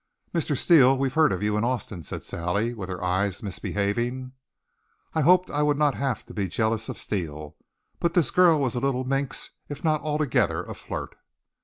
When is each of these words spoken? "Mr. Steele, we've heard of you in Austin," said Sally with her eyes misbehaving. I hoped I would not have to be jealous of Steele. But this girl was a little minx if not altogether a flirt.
"Mr. 0.33 0.57
Steele, 0.57 0.97
we've 0.97 1.13
heard 1.13 1.31
of 1.31 1.43
you 1.43 1.55
in 1.57 1.63
Austin," 1.63 2.01
said 2.01 2.23
Sally 2.23 2.73
with 2.73 2.89
her 2.89 3.03
eyes 3.03 3.43
misbehaving. 3.43 4.31
I 5.13 5.21
hoped 5.21 5.51
I 5.51 5.61
would 5.61 5.77
not 5.77 5.93
have 5.93 6.25
to 6.25 6.33
be 6.33 6.47
jealous 6.47 6.89
of 6.89 6.97
Steele. 6.97 7.55
But 7.99 8.15
this 8.15 8.31
girl 8.31 8.57
was 8.59 8.73
a 8.73 8.79
little 8.79 9.03
minx 9.03 9.51
if 9.69 9.83
not 9.83 10.01
altogether 10.01 10.63
a 10.63 10.73
flirt. 10.73 11.15